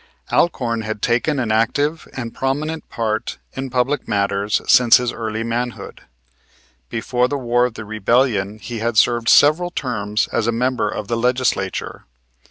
Alcorn 0.31 0.81
had 0.81 0.99
taken 1.03 1.37
an 1.37 1.51
active 1.51 2.07
and 2.15 2.33
prominent 2.33 2.89
part 2.89 3.37
in 3.53 3.69
public 3.69 4.07
matters 4.07 4.59
since 4.67 4.97
his 4.97 5.11
early 5.13 5.43
manhood. 5.43 6.01
Before 6.89 7.27
the 7.27 7.37
War 7.37 7.65
of 7.67 7.75
the 7.75 7.85
Rebellion 7.85 8.57
he 8.57 8.79
had 8.79 8.97
served 8.97 9.29
several 9.29 9.69
terms 9.69 10.27
as 10.33 10.47
a 10.47 10.51
member 10.51 10.89
of 10.89 11.07
the 11.07 11.17
Legislature. 11.17 12.05